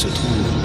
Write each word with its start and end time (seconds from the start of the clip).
se 0.00 0.08
trouve 0.08 0.59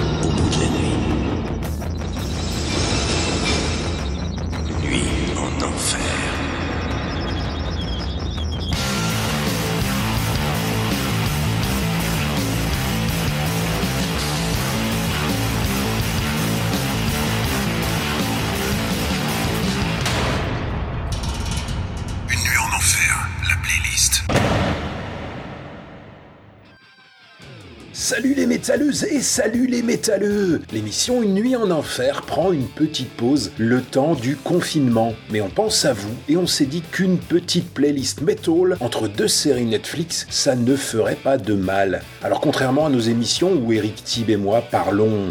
et 29.04 29.20
salut 29.20 29.66
les 29.66 29.82
métalleux 29.82 30.62
L'émission 30.72 31.22
Une 31.22 31.34
nuit 31.34 31.56
en 31.56 31.70
enfer 31.70 32.22
prend 32.22 32.52
une 32.52 32.66
petite 32.66 33.10
pause, 33.10 33.50
le 33.58 33.82
temps 33.82 34.14
du 34.14 34.36
confinement. 34.36 35.12
Mais 35.30 35.40
on 35.40 35.50
pense 35.50 35.84
à 35.84 35.92
vous 35.92 36.14
et 36.28 36.36
on 36.36 36.46
s'est 36.46 36.66
dit 36.66 36.82
qu'une 36.82 37.18
petite 37.18 37.74
playlist 37.74 38.22
metal 38.22 38.76
entre 38.80 39.08
deux 39.08 39.28
séries 39.28 39.66
Netflix, 39.66 40.26
ça 40.30 40.54
ne 40.54 40.76
ferait 40.76 41.16
pas 41.16 41.36
de 41.36 41.54
mal. 41.54 42.02
Alors 42.22 42.40
contrairement 42.40 42.86
à 42.86 42.90
nos 42.90 43.00
émissions 43.00 43.52
où 43.52 43.72
Eric 43.72 44.02
Thib 44.04 44.30
et 44.30 44.36
moi 44.36 44.62
parlons 44.70 45.28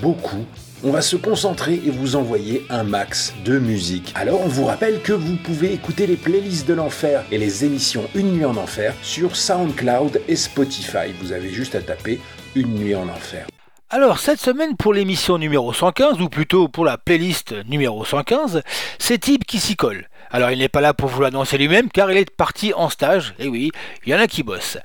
beaucoup, 0.00 0.44
on 0.82 0.92
va 0.92 1.02
se 1.02 1.16
concentrer 1.16 1.74
et 1.74 1.90
vous 1.90 2.16
envoyer 2.16 2.64
un 2.70 2.84
max 2.84 3.34
de 3.44 3.58
musique. 3.58 4.12
Alors 4.14 4.40
on 4.42 4.48
vous 4.48 4.64
rappelle 4.64 5.00
que 5.02 5.12
vous 5.12 5.36
pouvez 5.36 5.72
écouter 5.72 6.06
les 6.06 6.16
playlists 6.16 6.68
de 6.68 6.74
l'enfer 6.74 7.24
et 7.32 7.38
les 7.38 7.64
émissions 7.64 8.04
Une 8.14 8.32
nuit 8.32 8.44
en 8.44 8.56
enfer 8.56 8.94
sur 9.02 9.36
SoundCloud 9.36 10.20
et 10.28 10.36
Spotify. 10.36 11.12
Vous 11.20 11.32
avez 11.32 11.50
juste 11.50 11.74
à 11.74 11.80
taper 11.80 12.20
Une 12.56 12.74
nuit 12.74 12.96
en 12.96 13.08
enfer. 13.08 13.46
Alors, 13.90 14.18
cette 14.18 14.40
semaine, 14.40 14.76
pour 14.76 14.92
l'émission 14.92 15.38
numéro 15.38 15.72
115, 15.72 16.20
ou 16.20 16.28
plutôt 16.28 16.66
pour 16.66 16.84
la 16.84 16.98
playlist 16.98 17.54
numéro 17.68 18.04
115, 18.04 18.62
c'est 18.98 19.18
Tib 19.18 19.44
qui 19.44 19.60
s'y 19.60 19.76
colle. 19.76 20.09
Alors, 20.32 20.50
il 20.50 20.58
n'est 20.58 20.68
pas 20.68 20.80
là 20.80 20.94
pour 20.94 21.08
vous 21.08 21.22
l'annoncer 21.22 21.58
lui-même, 21.58 21.90
car 21.90 22.10
il 22.12 22.18
est 22.18 22.30
parti 22.30 22.72
en 22.74 22.88
stage, 22.88 23.34
et 23.38 23.48
oui, 23.48 23.72
il 24.06 24.12
y 24.12 24.14
en 24.14 24.20
a 24.20 24.26
qui 24.26 24.42
bossent. 24.42 24.78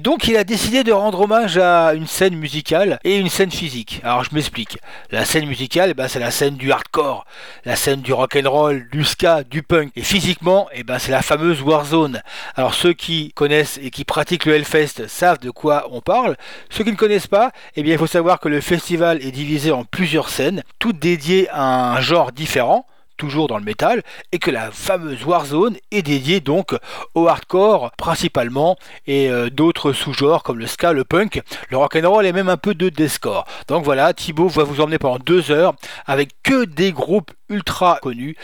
Donc, 0.00 0.28
il 0.28 0.36
a 0.36 0.44
décidé 0.44 0.84
de 0.84 0.92
rendre 0.92 1.22
hommage 1.22 1.58
à 1.58 1.94
une 1.94 2.06
scène 2.06 2.36
musicale 2.36 3.00
et 3.02 3.16
une 3.16 3.28
scène 3.28 3.50
physique. 3.50 4.00
Alors, 4.04 4.24
je 4.24 4.34
m'explique. 4.34 4.78
La 5.10 5.24
scène 5.24 5.46
musicale, 5.46 5.90
eh 5.90 5.94
ben, 5.94 6.08
c'est 6.08 6.20
la 6.20 6.30
scène 6.30 6.56
du 6.56 6.70
hardcore, 6.70 7.26
la 7.64 7.74
scène 7.76 8.00
du 8.00 8.12
rock'n'roll, 8.12 8.88
du 8.90 9.04
ska, 9.04 9.42
du 9.42 9.62
punk. 9.62 9.90
Et 9.96 10.02
physiquement, 10.02 10.68
eh 10.72 10.84
ben, 10.84 10.98
c'est 10.98 11.12
la 11.12 11.22
fameuse 11.22 11.62
Warzone. 11.62 12.22
Alors, 12.54 12.74
ceux 12.74 12.92
qui 12.92 13.32
connaissent 13.32 13.78
et 13.82 13.90
qui 13.90 14.04
pratiquent 14.04 14.46
le 14.46 14.54
Hellfest 14.54 15.08
savent 15.08 15.40
de 15.40 15.50
quoi 15.50 15.88
on 15.90 16.00
parle. 16.00 16.36
Ceux 16.70 16.84
qui 16.84 16.92
ne 16.92 16.96
connaissent 16.96 17.26
pas, 17.26 17.50
eh 17.74 17.82
bien, 17.82 17.94
il 17.94 17.98
faut 17.98 18.06
savoir 18.06 18.38
que 18.38 18.48
le 18.48 18.60
festival 18.60 19.20
est 19.22 19.32
divisé 19.32 19.72
en 19.72 19.84
plusieurs 19.84 20.28
scènes, 20.28 20.62
toutes 20.78 20.98
dédiées 20.98 21.48
à 21.50 21.92
un 21.92 22.00
genre 22.00 22.30
différent 22.32 22.86
toujours 23.16 23.48
dans 23.48 23.58
le 23.58 23.64
métal, 23.64 24.02
et 24.32 24.38
que 24.38 24.50
la 24.50 24.70
fameuse 24.70 25.24
Warzone 25.24 25.76
est 25.90 26.02
dédiée 26.02 26.40
donc 26.40 26.74
au 27.14 27.28
hardcore 27.28 27.90
principalement, 27.96 28.76
et 29.06 29.30
euh, 29.30 29.50
d'autres 29.50 29.92
sous-genres 29.92 30.42
comme 30.42 30.58
le 30.58 30.66
ska, 30.66 30.92
le 30.92 31.04
punk, 31.04 31.42
le 31.70 31.76
rock'n'roll 31.76 32.26
et 32.26 32.32
même 32.32 32.48
un 32.48 32.56
peu 32.56 32.74
de 32.74 32.88
deathcore. 32.88 33.46
Donc 33.68 33.84
voilà, 33.84 34.12
Thibaut 34.14 34.48
va 34.48 34.64
vous 34.64 34.80
emmener 34.80 34.98
pendant 34.98 35.18
deux 35.18 35.50
heures 35.50 35.74
avec 36.06 36.30
que 36.42 36.64
des 36.64 36.92
groupes 36.92 37.32
ultra 37.48 37.98
connus. 38.02 38.36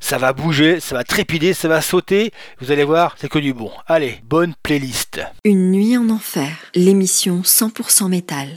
Ça 0.00 0.18
va 0.18 0.32
bouger, 0.32 0.80
ça 0.80 0.94
va 0.94 1.04
trépider, 1.04 1.54
ça 1.54 1.68
va 1.68 1.80
sauter. 1.80 2.32
Vous 2.60 2.70
allez 2.70 2.84
voir, 2.84 3.16
c'est 3.18 3.28
que 3.28 3.38
du 3.38 3.54
bon. 3.54 3.70
Allez, 3.86 4.20
bonne 4.24 4.54
playlist. 4.62 5.20
Une 5.44 5.70
nuit 5.70 5.96
en 5.96 6.08
enfer, 6.10 6.50
l'émission 6.74 7.40
100% 7.42 8.08
métal. 8.08 8.48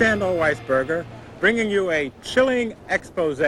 Sandor 0.00 0.28
Weisberger, 0.28 1.04
bringing 1.40 1.68
you 1.68 1.90
a 1.90 2.10
chilling 2.22 2.74
expose 2.88 3.38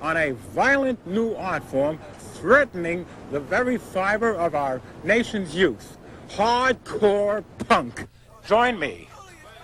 on 0.00 0.16
a 0.16 0.30
violent 0.54 1.04
new 1.08 1.34
art 1.34 1.64
form 1.64 1.98
threatening 2.34 3.04
the 3.32 3.40
very 3.40 3.78
fiber 3.78 4.32
of 4.36 4.54
our 4.54 4.80
nation's 5.02 5.56
youth 5.56 5.98
hardcore 6.30 7.42
punk. 7.66 8.06
Join 8.46 8.78
me 8.78 9.08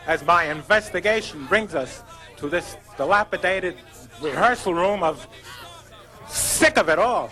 as 0.09 0.27
my 0.27 0.51
investigation 0.51 1.47
brings 1.47 1.73
us 1.77 2.03
to 2.39 2.49
this 2.49 2.79
dilapidated 2.97 3.77
rehearsal 4.21 4.75
room 4.75 5.05
of 5.05 5.29
sick 6.27 6.77
of 6.79 6.89
it 6.89 6.99
all. 6.99 7.31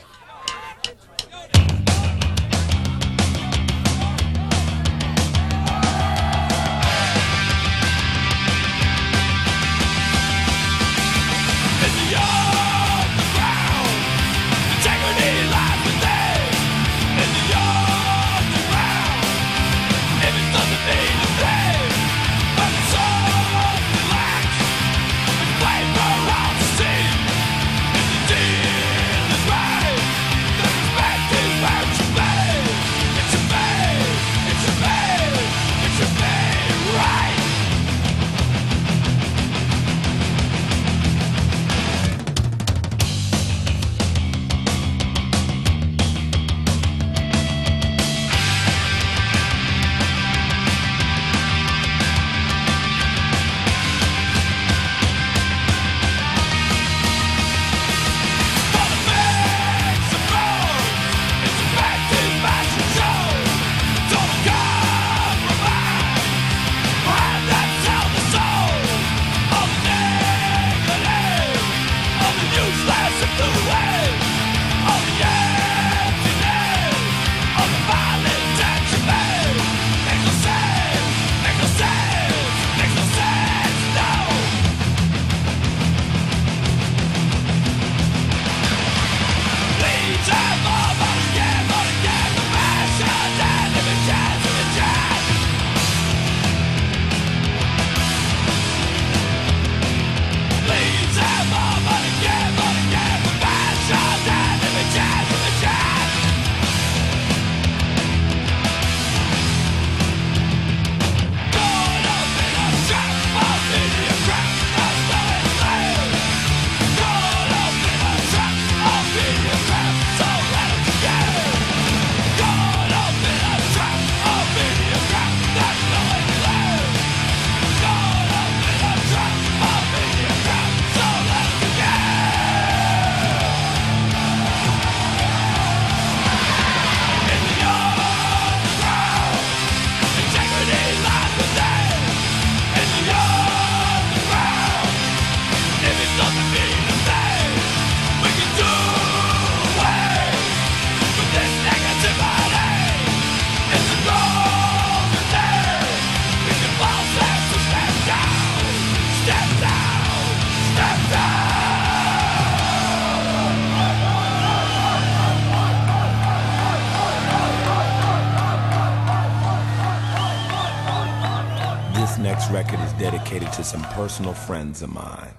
friends 174.46 174.82
of 174.82 174.92
mine, 174.92 175.34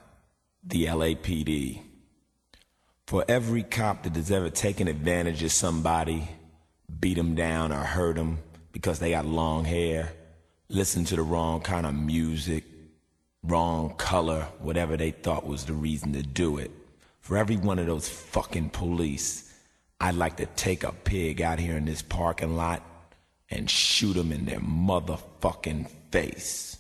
the 0.63 0.85
LAPD. 0.85 1.81
For 3.05 3.25
every 3.27 3.63
cop 3.63 4.03
that 4.03 4.15
has 4.15 4.31
ever 4.31 4.49
taken 4.49 4.87
advantage 4.87 5.43
of 5.43 5.51
somebody, 5.51 6.29
beat 7.01 7.15
them 7.15 7.35
down 7.35 7.73
or 7.73 7.81
hurt 7.83 8.15
them 8.15 8.39
because 8.71 8.99
they 8.99 9.11
got 9.11 9.25
long 9.25 9.65
hair, 9.65 10.13
listened 10.69 11.07
to 11.07 11.17
the 11.17 11.21
wrong 11.21 11.59
kind 11.59 11.85
of 11.85 11.93
music, 11.93 12.63
wrong 13.43 13.93
color, 13.97 14.47
whatever 14.59 14.95
they 14.95 15.11
thought 15.11 15.45
was 15.45 15.65
the 15.65 15.73
reason 15.73 16.13
to 16.13 16.23
do 16.23 16.57
it. 16.57 16.71
For 17.19 17.37
every 17.37 17.57
one 17.57 17.79
of 17.79 17.87
those 17.87 18.07
fucking 18.07 18.69
police, 18.69 19.53
I'd 19.99 20.15
like 20.15 20.37
to 20.37 20.45
take 20.45 20.85
a 20.85 20.93
pig 20.93 21.41
out 21.41 21.59
here 21.59 21.75
in 21.75 21.83
this 21.85 22.01
parking 22.01 22.55
lot 22.55 22.81
and 23.49 23.69
shoot 23.69 24.13
them 24.13 24.31
in 24.31 24.45
their 24.45 24.61
motherfucking 24.61 25.89
face. 26.09 26.77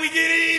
we 0.00 0.08
get 0.08 0.30
in. 0.30 0.49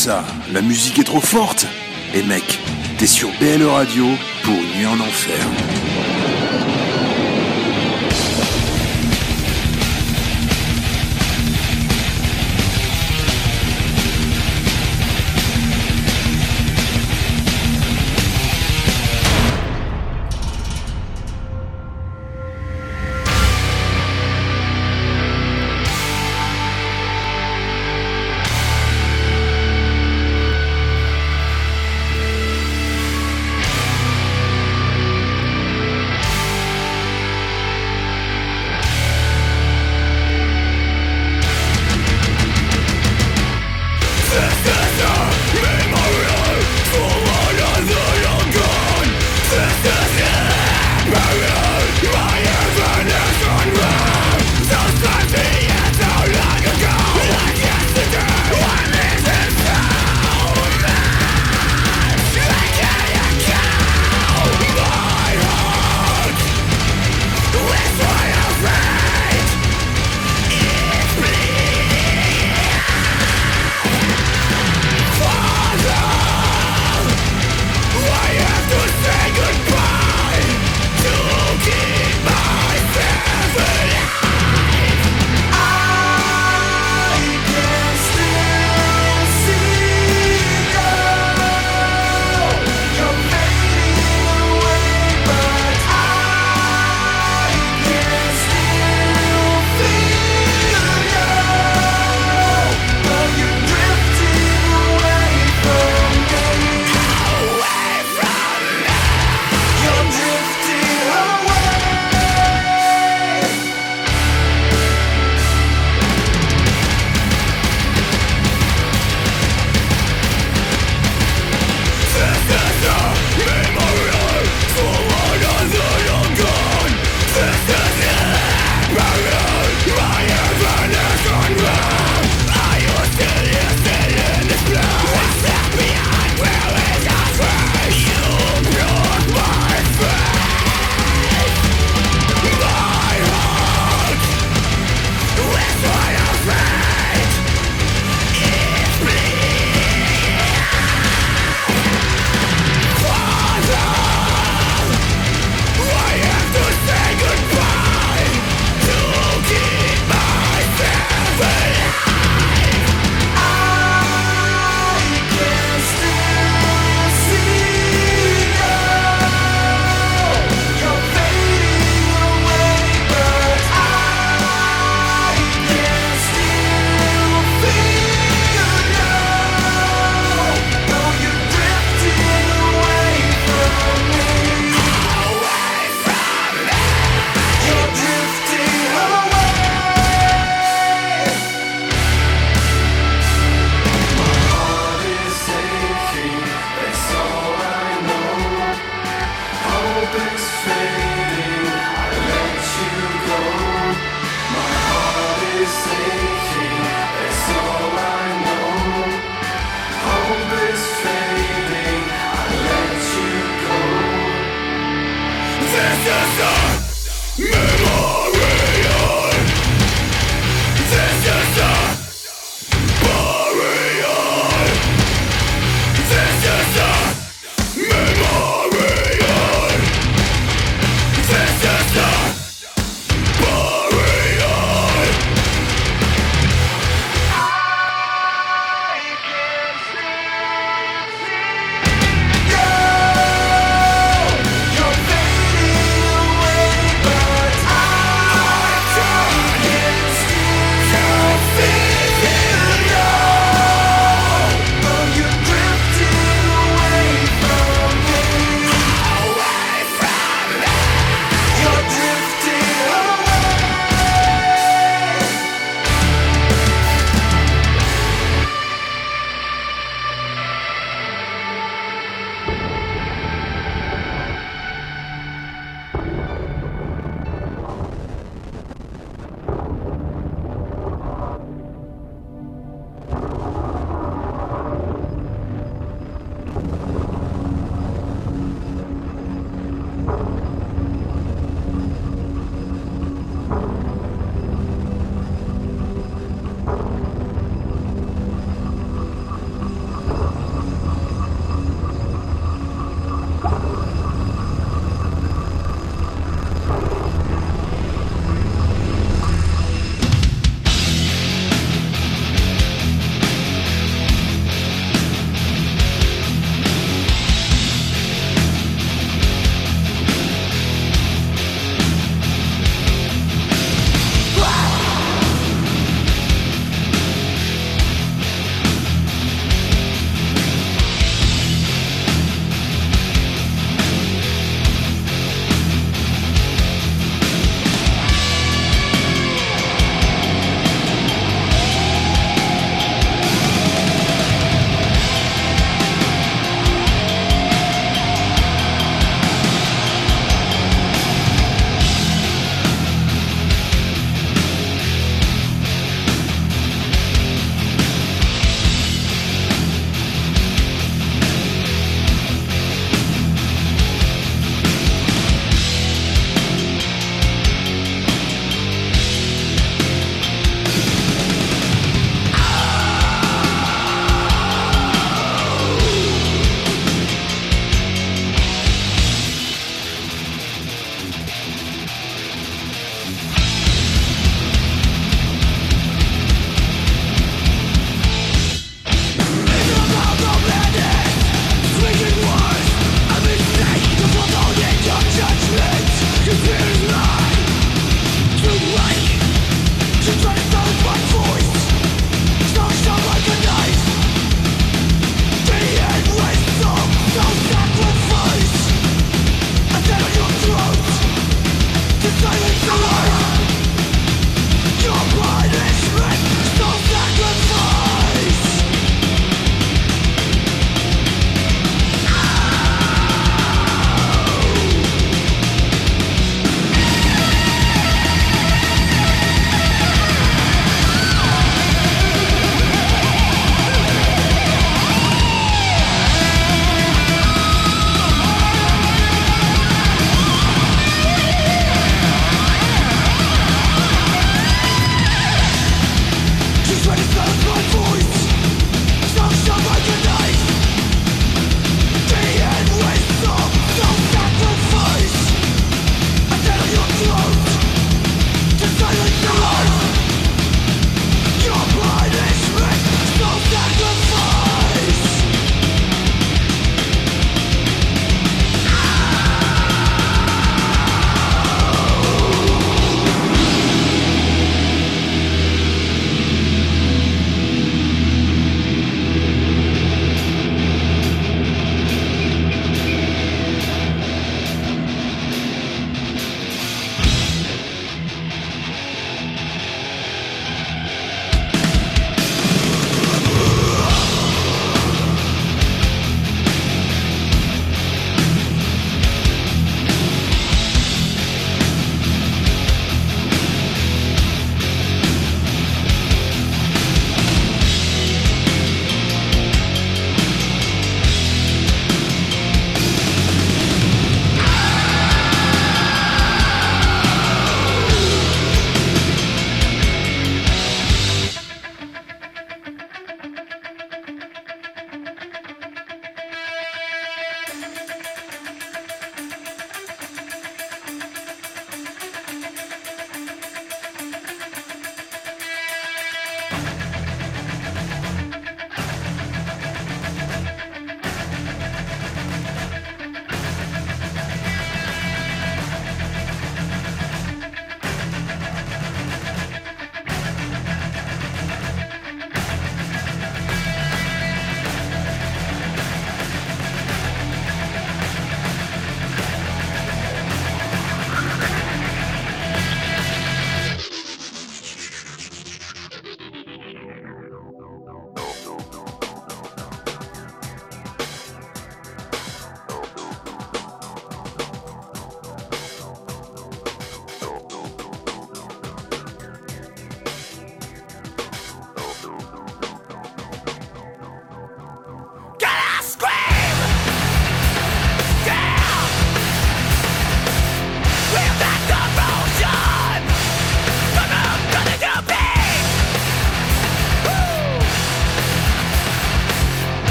ça 0.00 0.24
La 0.50 0.62
musique 0.62 0.98
est 0.98 1.04
trop 1.04 1.20
forte 1.20 1.66
Et 2.14 2.22
mec, 2.22 2.58
t'es 2.96 3.06
sur 3.06 3.28
BLE 3.38 3.66
Radio 3.66 4.06
pour 4.44 4.54
une 4.54 4.78
nuit 4.78 4.86
en 4.86 4.98
enfer. 4.98 5.89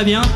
très 0.00 0.06
bien. 0.06 0.29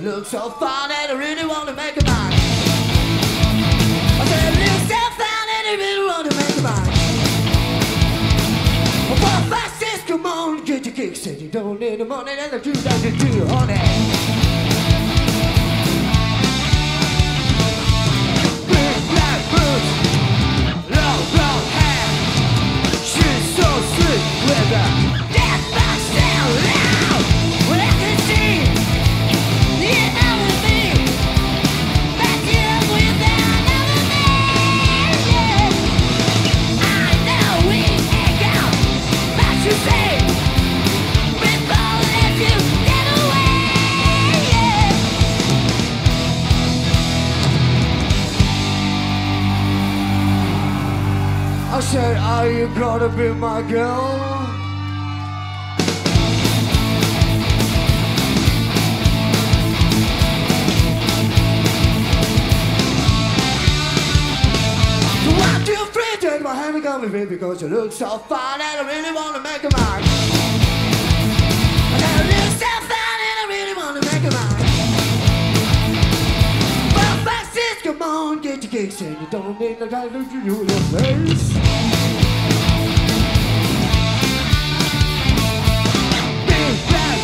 look 0.00 0.24
so 0.24 0.50
fine 0.50 0.90
and 0.90 1.12
I 1.12 1.14
really 1.14 1.46
want 1.46 1.68
to 1.68 1.74
make 1.74 2.00
a 2.00 2.04
mine. 2.04 2.32
I 4.18 4.24
said, 4.28 4.54
you 4.54 4.60
look 4.64 4.82
so 4.88 5.00
fine 5.20 5.48
and 5.56 5.66
I 5.68 5.74
really 5.76 6.06
want 6.06 6.30
to 6.30 6.36
make 6.36 6.56
a 6.56 6.62
mine. 6.62 6.90
Well, 9.08 9.18
five, 9.18 9.46
five, 9.50 9.72
six, 9.78 10.02
come 10.04 10.24
on, 10.24 10.64
get 10.64 10.86
your 10.86 10.94
kicks 10.94 11.20
Said 11.20 11.40
you 11.40 11.48
don't 11.48 11.78
need 11.80 12.00
the 12.00 12.04
money 12.04 12.32
and 12.32 12.52
the 12.52 12.60
truth 12.60 12.82
that 12.84 13.04
you 13.04 13.10
do, 13.12 13.44
honey. 13.46 13.89
be 53.16 53.28
my 53.34 53.62
girl? 53.62 54.46
Take 66.20 66.42
my 66.42 66.54
hand 66.54 66.74
and 66.74 66.84
come 66.84 67.00
with 67.00 67.14
me 67.14 67.24
because 67.24 67.62
you 67.62 67.68
look 67.68 67.92
so 67.92 68.18
fine 68.18 68.60
and 68.60 68.86
I 68.86 68.92
really 68.92 69.10
wanna 69.10 69.40
make 69.40 69.64
a 69.64 69.70
mind. 69.74 70.04
Look 72.28 72.52
so 72.60 72.72
fine 72.90 73.20
and 73.28 73.38
I 73.40 73.46
really 73.48 73.74
wanna 73.74 74.00
make 74.02 74.20
come 77.82 78.02
on, 78.02 78.40
get 78.40 78.62
your 78.62 78.70
kicks 78.70 79.00
in. 79.00 79.12
You 79.12 79.26
don't 79.30 79.58
need 79.58 79.80
no 79.80 79.88
time 79.88 80.10
to 80.10 80.24
do 80.24 80.40
your 80.44 80.64
face. 80.66 81.79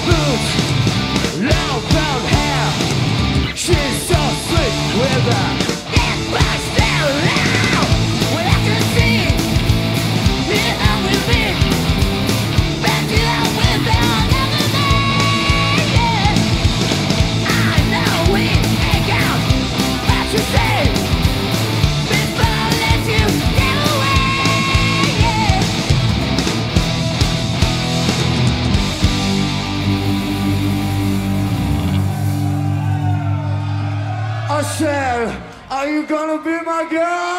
boots, 0.06 0.48
long 1.50 1.80
brown 1.90 2.22
hair. 2.34 3.56
She's 3.56 3.96
so 4.10 4.20
sweet 4.46 5.00
with 5.00 5.34
her. 5.34 5.65
gonna 36.08 36.38
be 36.38 36.62
my 36.62 36.86
girl. 36.88 37.35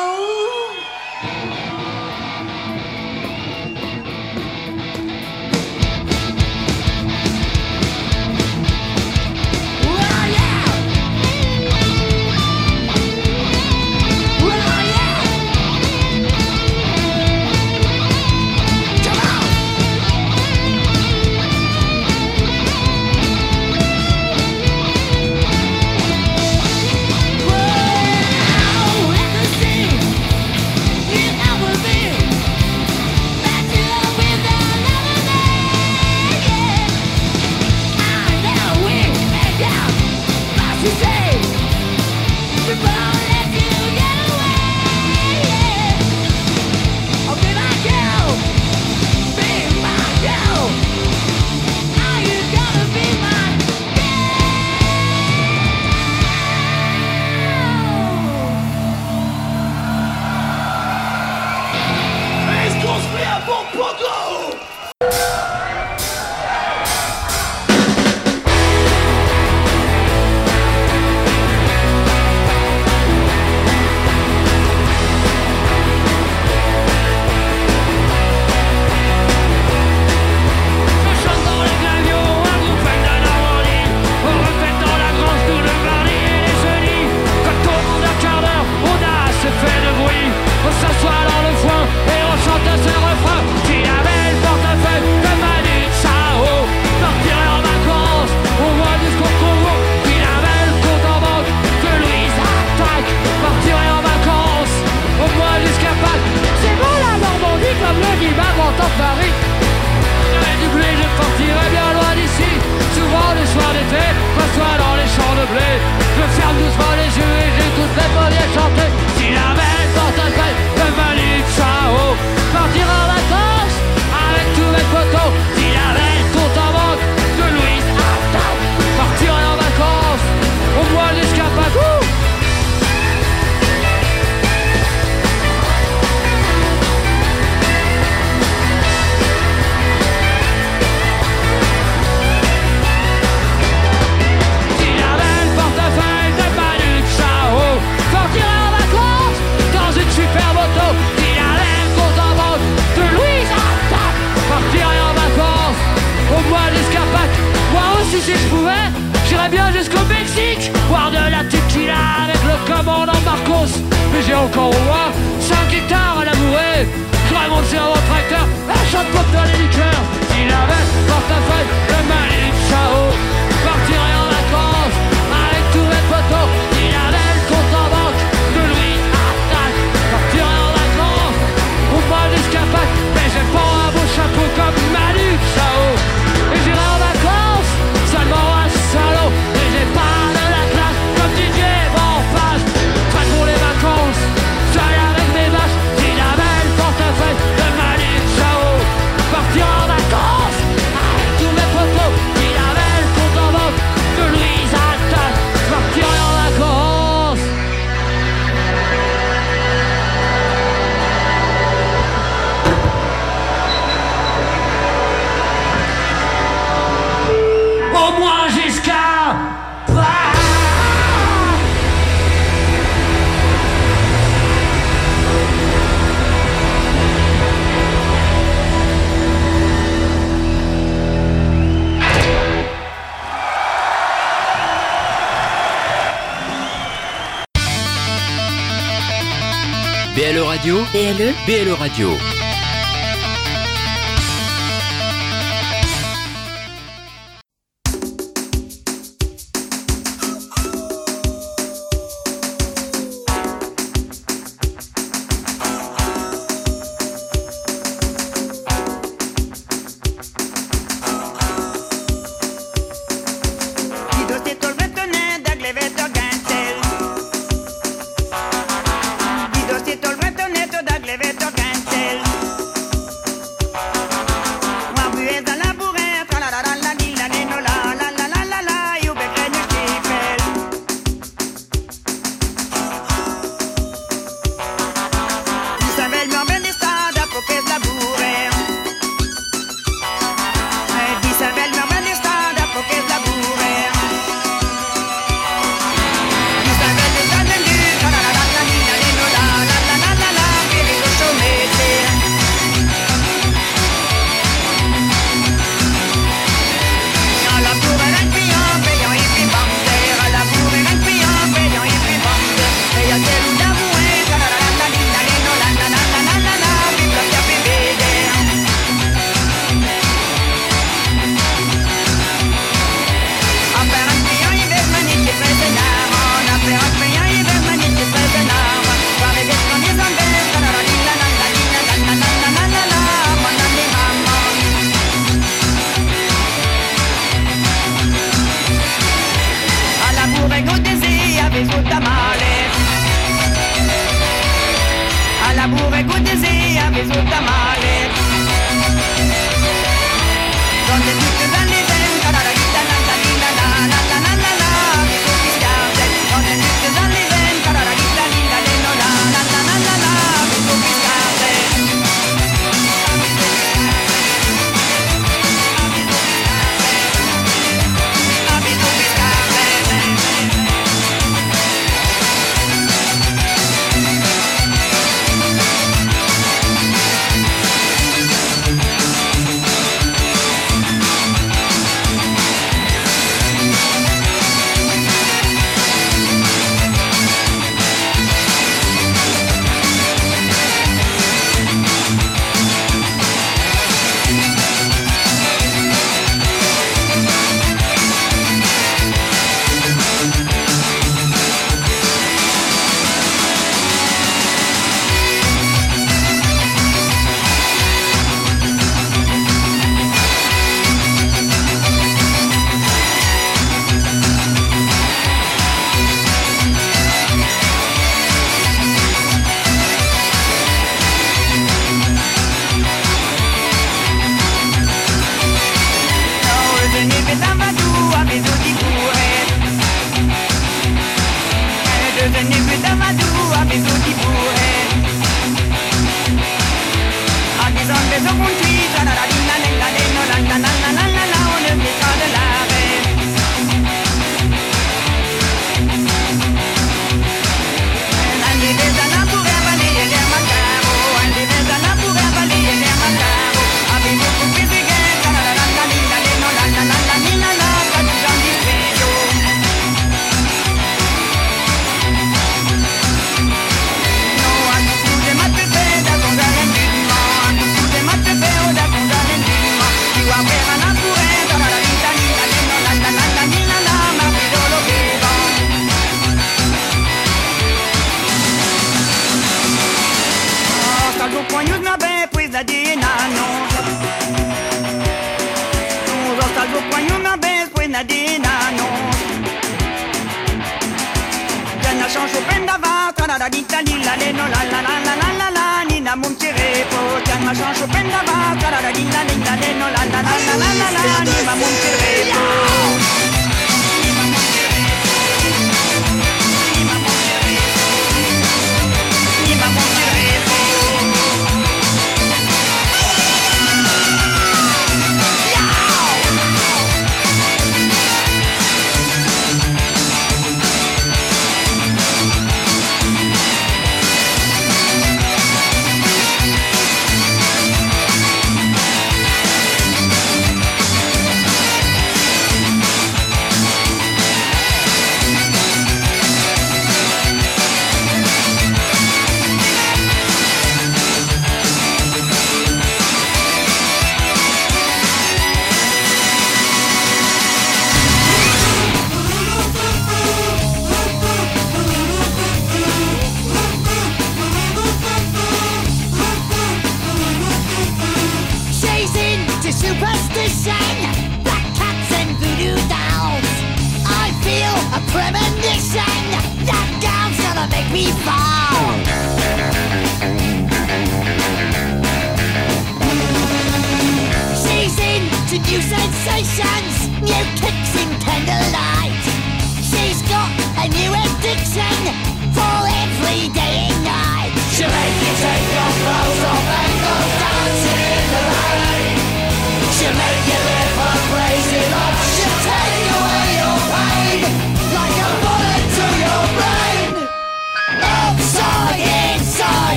BLE 241.47 241.77
Radio. 241.79 242.36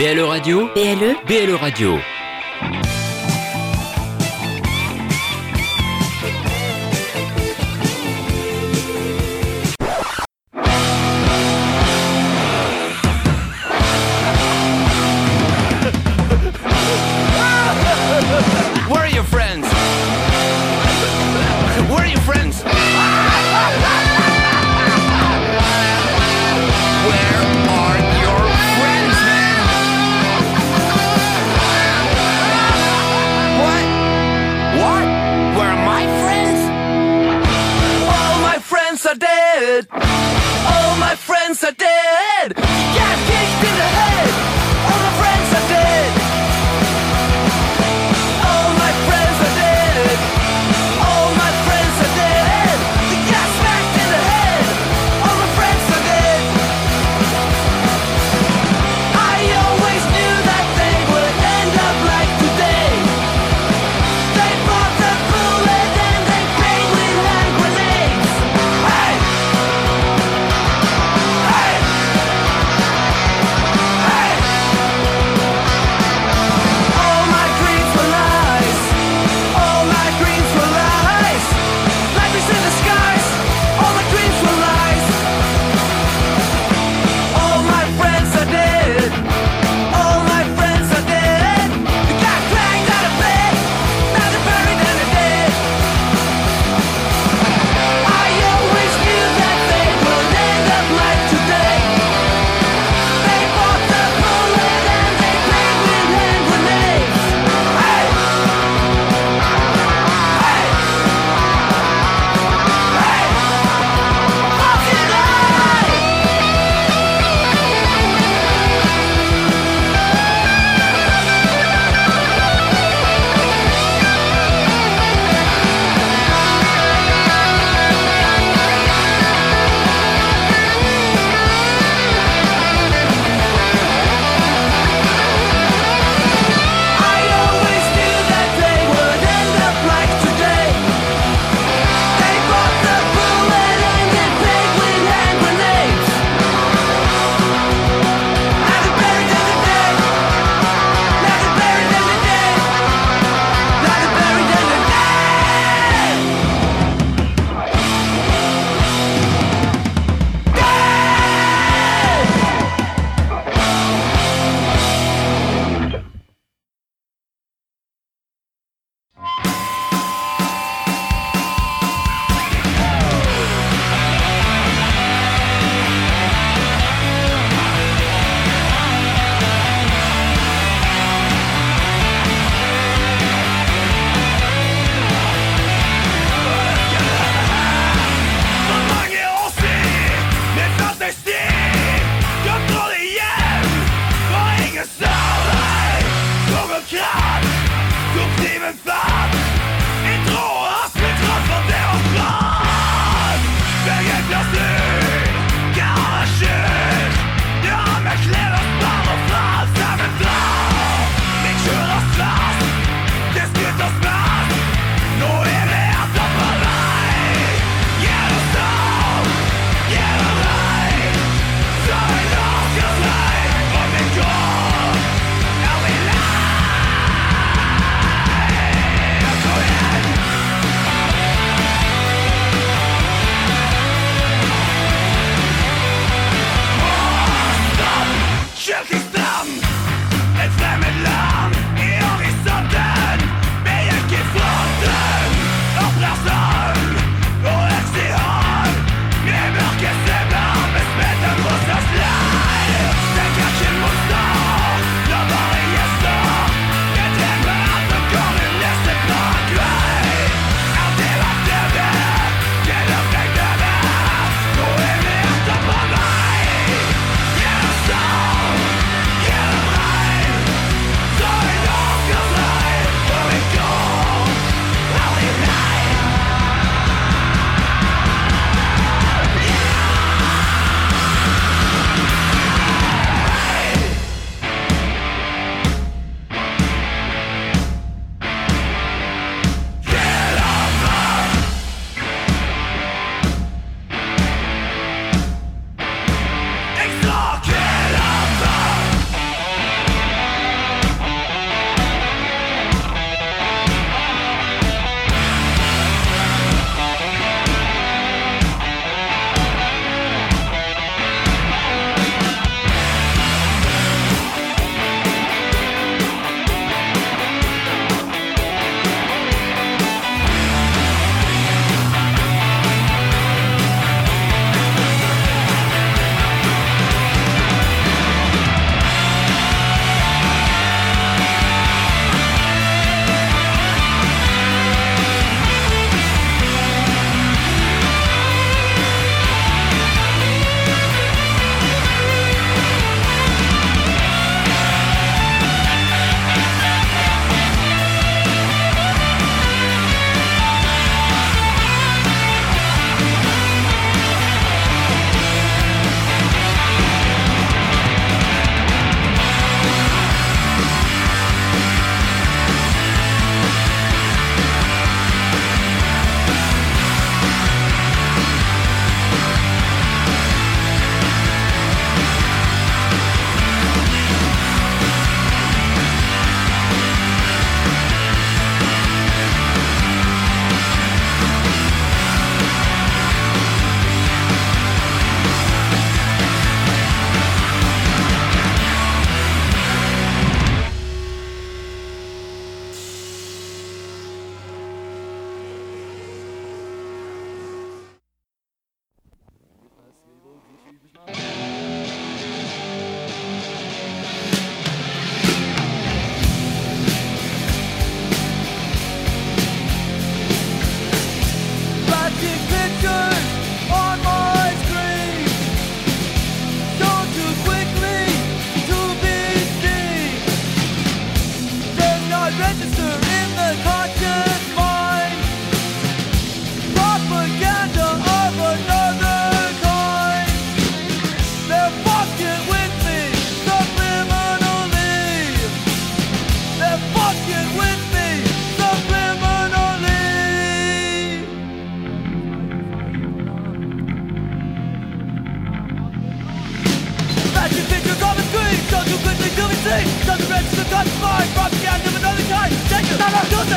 BLE 0.00 0.22
Radio 0.22 0.66
BLE 0.72 1.14
BLE 1.26 1.58
Radio. 1.58 2.19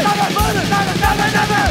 never, 0.02 0.28
never, 0.34 0.64
never, 0.74 0.96
never, 1.04 1.28
never. 1.38 1.64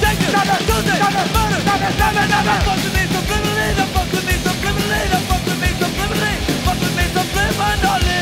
Take 0.00 0.20
it, 0.20 0.32
never, 0.32 0.58
do 0.68 0.76
this, 0.86 0.98
never, 1.00 1.24
murder, 1.34 1.60
never, 1.68 1.90
never, 2.00 2.24
never. 2.32 2.56
Fuck 2.66 2.80
with 2.84 2.94
me 2.96 3.04
subliminally, 3.14 3.68
the 3.78 3.86
fuck 3.94 4.08
with 4.12 4.26
me 4.28 4.34
subliminally, 4.44 5.02
the 5.12 5.20
fuck 5.28 5.44
with 5.46 5.60
me 5.62 5.70
subliminally, 5.80 6.34
fuck 6.64 6.80
with 6.80 6.96
me 6.96 7.04
subliminally. 7.16 8.20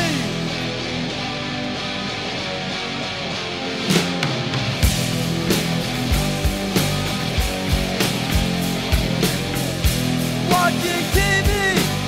Watching 10.51 11.03
TV, 11.15 11.49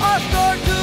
I 0.00 0.20
start 0.28 0.58
to 0.66 0.81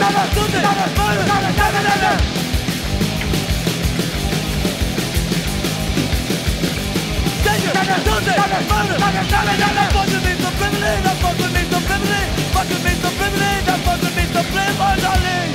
never, 0.00 0.24
never, 0.62 1.50
never, 1.56 1.82
never, 1.82 2.38
Fuck 9.88 10.06
with 10.06 10.24
me 10.24 10.32
so 10.38 10.50
privilege, 10.58 11.02
fuck 11.20 11.38
with 11.38 11.54
me 11.54 11.62
so 11.70 11.78
privilege, 11.80 12.30
fuck 12.52 12.68
with 12.68 12.84
me 12.84 12.92
so 13.02 13.08
privilege, 13.18 13.66
fuck 13.84 14.00
with 14.00 14.16
me 14.16 14.24
so 14.32 14.42
privilege, 14.42 15.02
darling. 15.02 15.47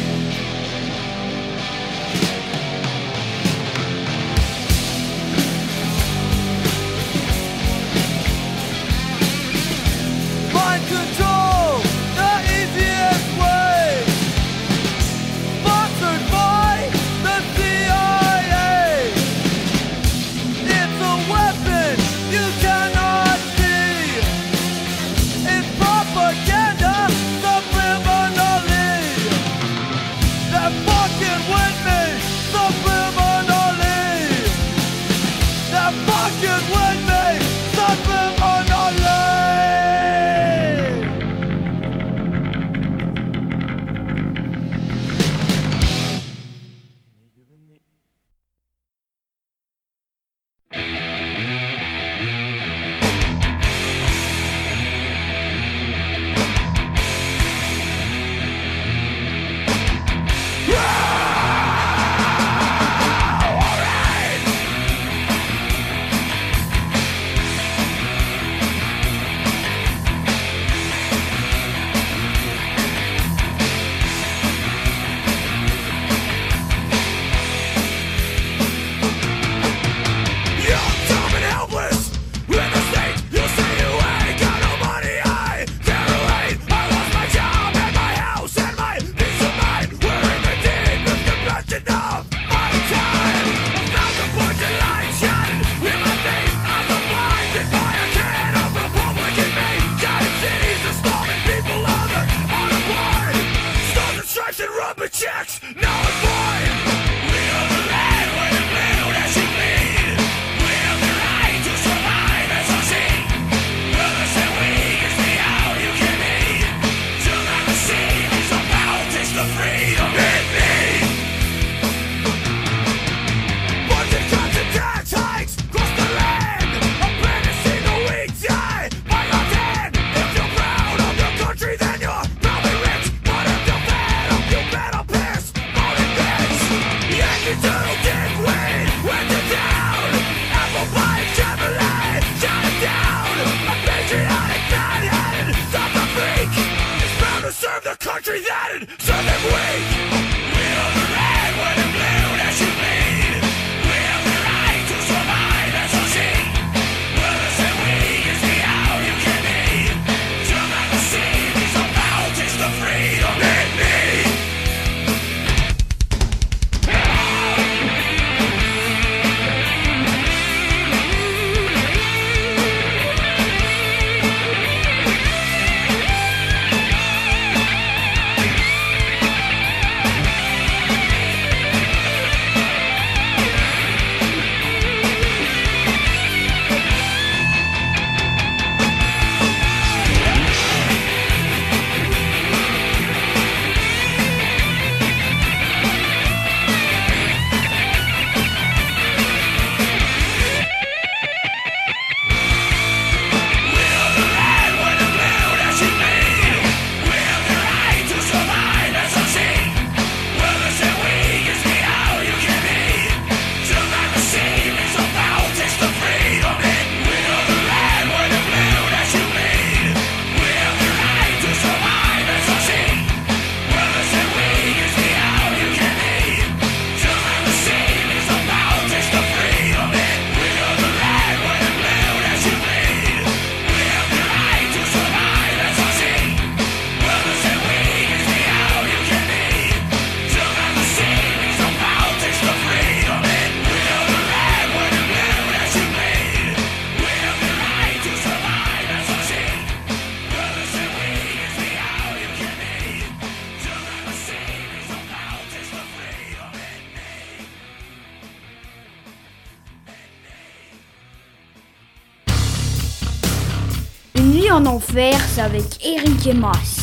Enfer 264.74 265.14
avec 265.38 265.86
Eric 265.86 266.26
et 266.26 266.34
Mas. 266.34 266.83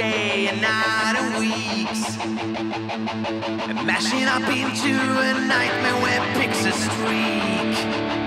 day 0.00 0.48
and 0.48 0.62
night 0.62 1.14
and 1.18 1.38
weeks. 1.38 2.02
And 3.68 3.86
mashing 3.86 4.24
up 4.24 4.48
into 4.48 4.94
a 5.26 5.30
nightmare 5.46 5.98
where 6.04 6.20
pixels 6.38 6.80
streak. 6.88 8.19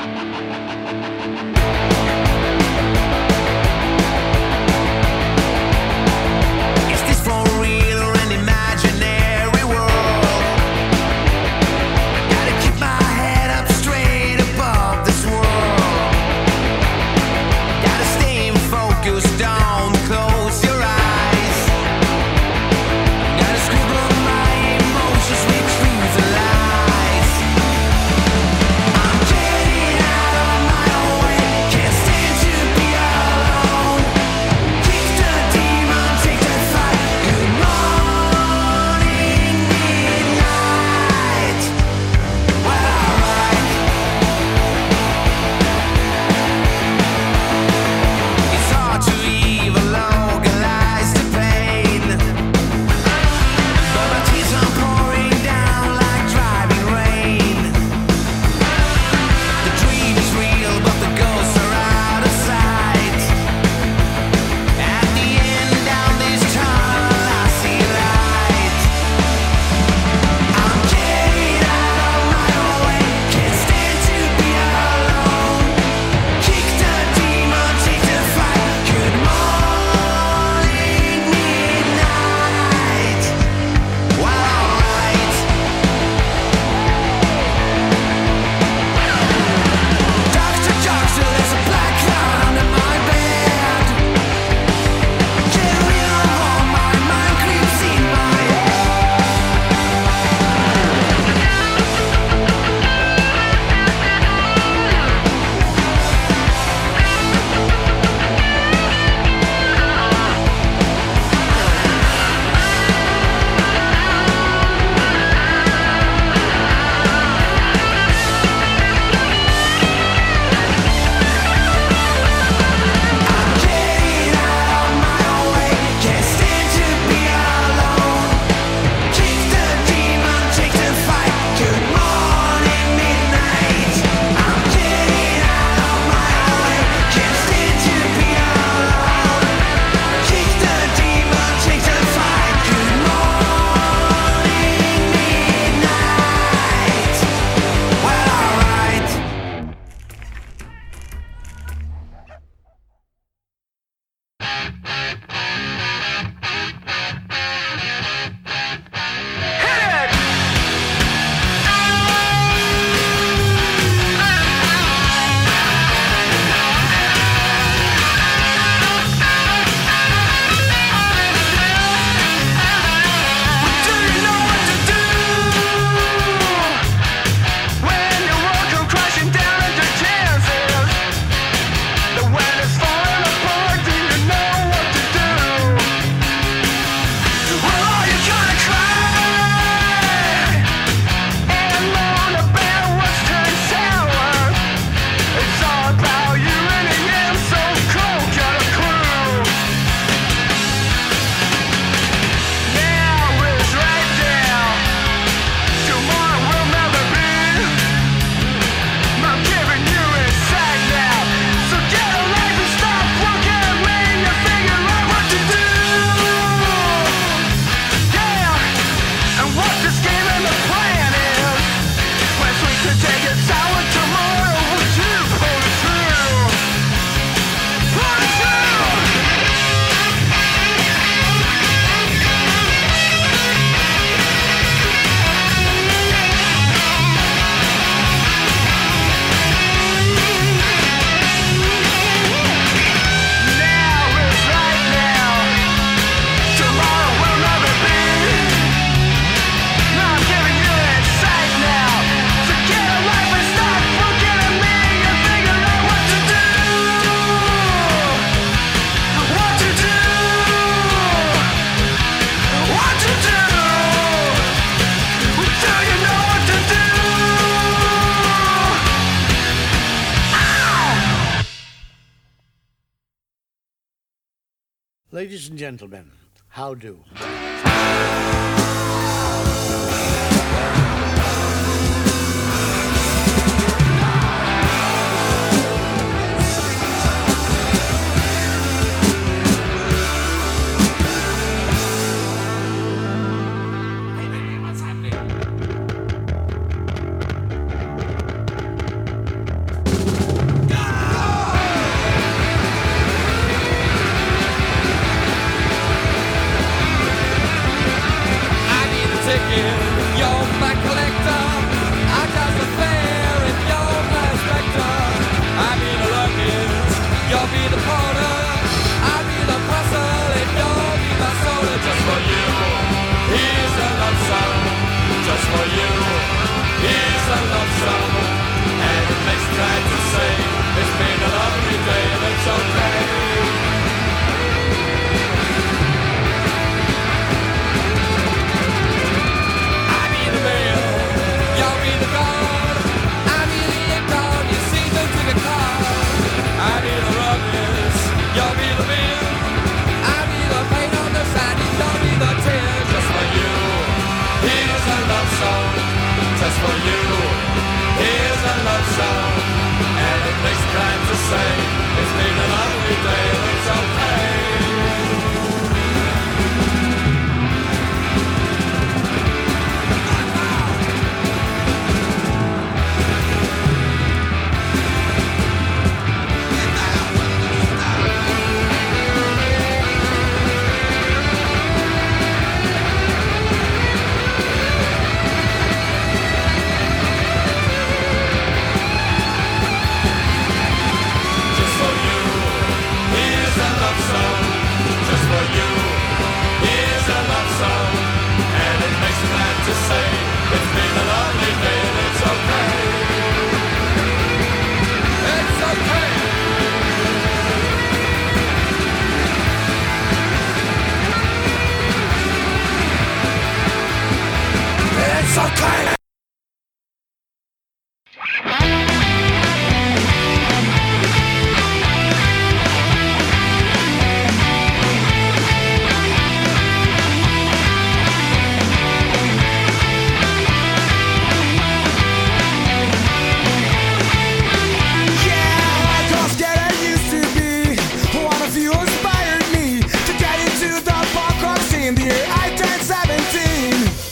Gentlemen, 275.63 276.11
how 276.49 276.73
do? 276.73 277.05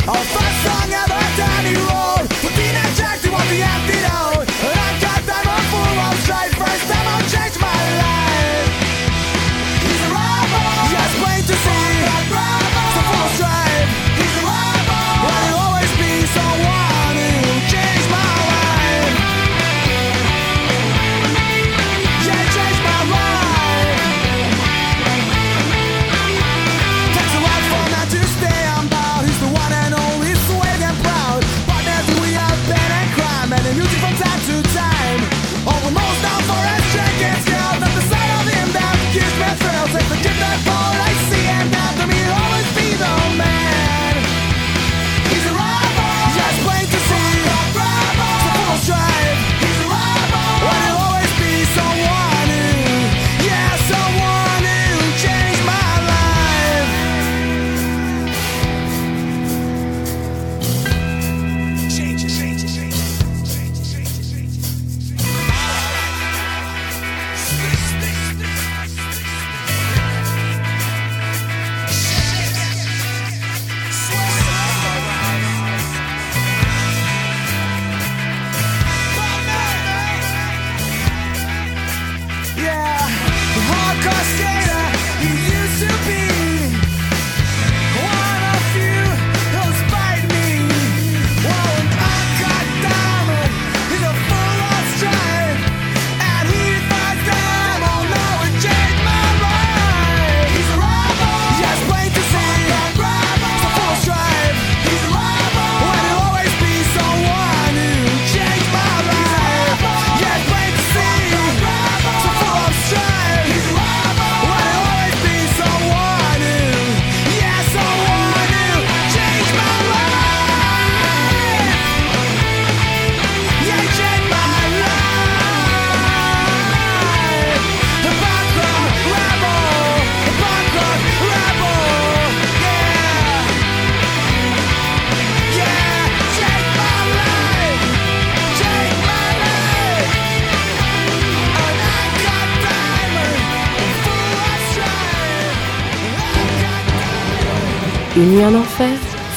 17, 0.05 0.40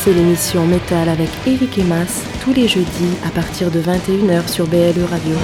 c'est 0.05 0.13
l'émission 0.13 0.67
Métal 0.67 1.09
avec 1.09 1.31
Eric 1.47 1.79
Emas 1.79 2.27
tous 2.43 2.53
les 2.53 2.69
jeudis 2.69 3.17
à 3.27 3.31
partir 3.31 3.71
de 3.71 3.81
21h 3.81 4.49
sur 4.49 4.67
BLE 4.67 5.03
Radio. 5.09 5.35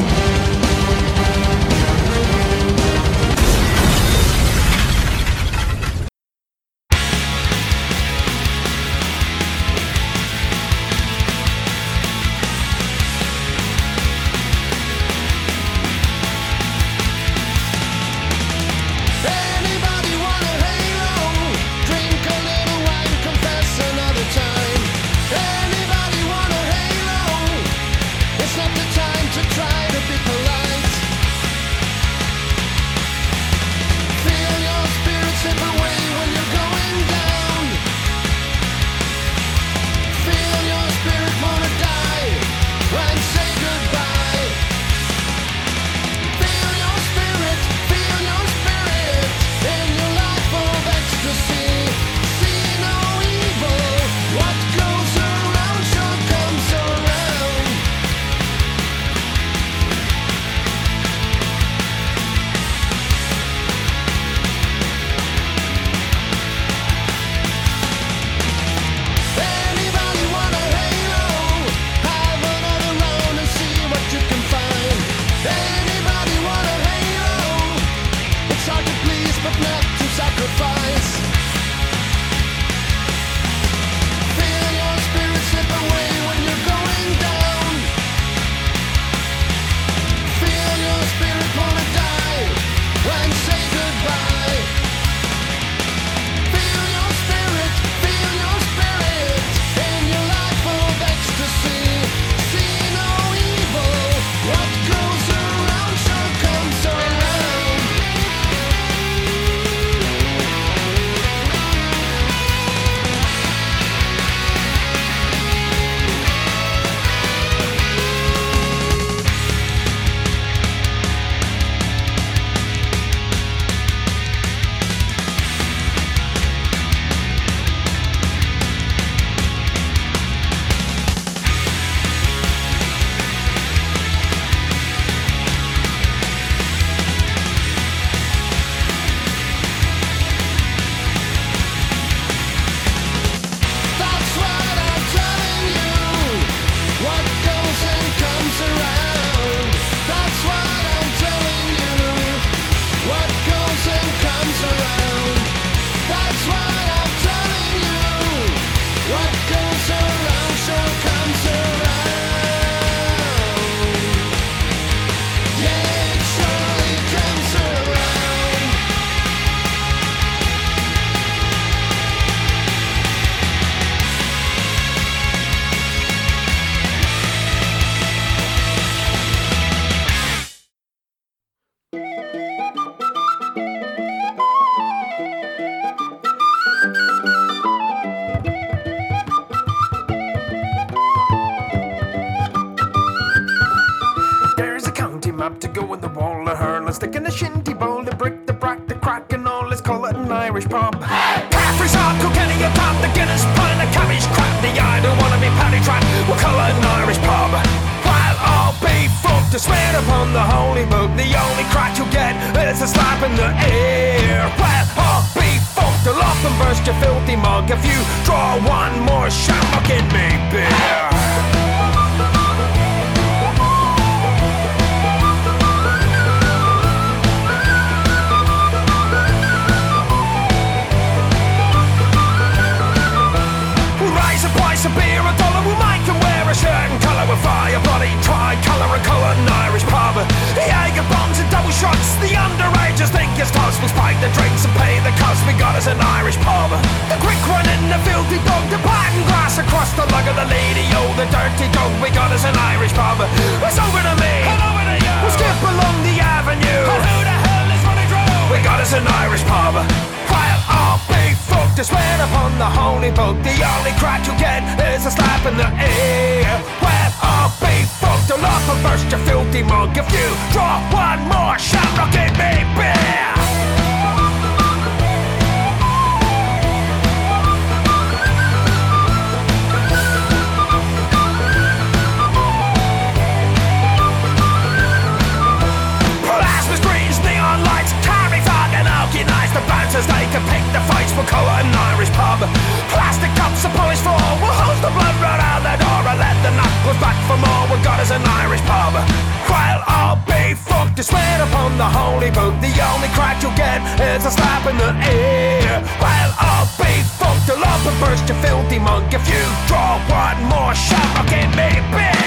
To 301.01 301.05
swear 301.05 301.43
upon 301.43 301.79
the 301.79 301.85
holy 301.85 302.31
book, 302.31 302.53
the 302.61 302.73
only 302.93 303.09
crack 303.17 303.43
you'll 303.43 303.57
get 303.57 303.81
is 304.17 304.27
a 304.27 304.31
slap 304.31 304.67
in 304.67 304.77
the 304.77 304.93
ear. 305.09 305.81
While 305.99 306.33
I'll 306.39 306.69
be 306.77 306.93
fucked, 307.17 307.49
I'll 307.49 307.65
up 307.65 307.87
and 307.87 308.01
burst 308.01 308.29
you 308.29 308.35
filthy 308.43 308.79
monk 308.79 309.15
if 309.15 309.27
you 309.27 309.41
draw 309.67 309.97
one 310.11 310.45
more 310.45 310.75
shot. 310.75 311.01
I'll 311.17 311.25
give 311.25 311.49
me 311.57 311.81
beer. 311.97 312.20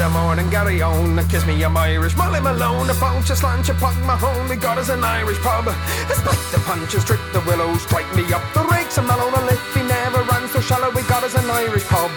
The 0.00 0.08
morning, 0.08 0.48
Garryowen, 0.48 1.28
kiss 1.28 1.44
me, 1.44 1.62
I'm 1.62 1.76
Irish. 1.76 2.16
Molly 2.16 2.40
Malone, 2.40 2.88
a 2.88 2.94
bunch 2.94 3.28
of 3.28 3.36
slant, 3.36 3.68
you 3.68 3.74
punk 3.74 3.98
mahone. 4.06 4.48
We 4.48 4.56
got 4.56 4.78
us 4.78 4.88
an 4.88 5.04
Irish 5.04 5.36
pub. 5.40 5.68
Spike 6.08 6.46
the 6.52 6.58
punches, 6.64 7.04
trick 7.04 7.20
the 7.34 7.40
willows, 7.40 7.82
strike 7.82 8.08
me 8.16 8.24
up 8.32 8.40
the 8.54 8.64
rakes. 8.72 8.96
I'm 8.96 9.06
not 9.06 9.20
a 9.20 9.44
lift, 9.44 9.60
he 9.76 9.82
never 9.84 10.22
ran 10.22 10.48
so 10.48 10.62
shallow. 10.62 10.88
We 10.96 11.02
got 11.02 11.22
us 11.22 11.34
an 11.34 11.44
Irish 11.50 11.84
pub. 11.84 12.10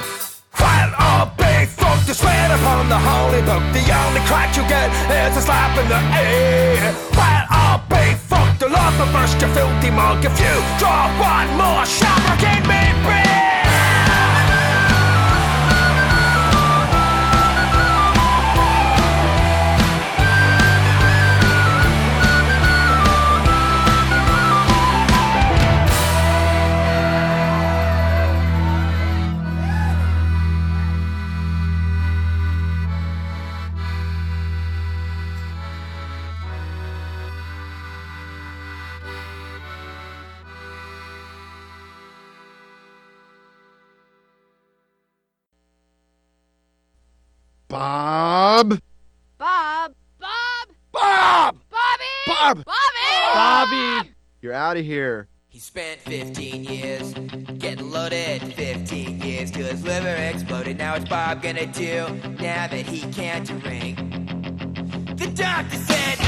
While 0.56 0.96
all 0.96 1.36
big 1.36 1.68
folk 1.68 2.00
to 2.08 2.16
swear 2.16 2.56
upon 2.56 2.88
the 2.88 3.00
holy 3.04 3.44
book, 3.44 3.68
the 3.76 3.84
only 3.92 4.24
crack 4.32 4.56
you 4.56 4.64
get 4.72 4.88
is 5.12 5.36
a 5.36 5.42
slap 5.42 5.76
in 5.76 5.84
the 5.92 6.00
ear. 6.24 6.80
While 7.20 7.48
all 7.52 7.84
big 7.92 8.16
folk 8.16 8.48
to 8.64 8.72
love 8.72 8.96
the 8.96 9.12
burst, 9.12 9.42
you 9.44 9.52
filthy 9.52 9.92
mug. 9.92 10.24
If 10.24 10.40
you 10.40 10.56
draw 10.80 11.12
one 11.20 11.52
more 11.60 11.84
shot, 11.84 12.16
I 12.32 12.40
can 12.40 12.64
me 12.64 12.80
beer. 13.04 13.43
Bob? 47.74 48.80
Bob! 49.40 49.96
Bob! 50.20 50.68
Bob! 50.92 51.58
Bobby! 51.72 52.04
Bob! 52.28 52.64
Bobby! 52.66 53.34
Bobby! 53.34 54.10
You're 54.42 54.54
out 54.54 54.78
of 54.78 54.86
here. 54.86 55.28
He 55.48 55.58
spent 55.58 56.00
15 56.02 56.66
years 56.66 57.16
getting 57.58 57.90
loaded, 57.90 58.44
15 58.54 59.22
years 59.22 59.50
till 59.50 59.66
his 59.66 59.84
liver 59.84 60.08
exploded. 60.08 60.78
Now 60.78 60.94
what's 60.94 61.10
Bob 61.10 61.42
gonna 61.42 61.66
do 61.66 62.08
now 62.40 62.68
that 62.68 62.86
he 62.86 63.12
can't 63.12 63.48
drink? 63.48 63.98
The 65.18 65.34
doctor 65.34 65.78
said, 65.78 66.20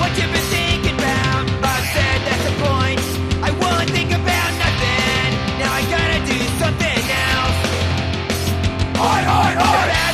What 0.00 0.16
you 0.16 0.24
been 0.24 0.48
thinking 0.48 0.94
about? 0.94 1.46
Bob 1.60 1.84
said, 1.92 2.18
That's 2.24 2.44
the 2.48 2.54
point. 2.64 3.00
I 3.44 3.50
won't 3.60 3.90
think 3.90 4.10
about 4.10 4.52
nothing. 4.64 5.36
Now 5.60 5.70
I 5.70 5.82
gotta 5.92 6.20
do 6.24 6.38
something 6.56 7.04
else. 7.28 7.58
Oi, 8.96 9.20
oi, 9.28 9.92
oi! 9.92 10.07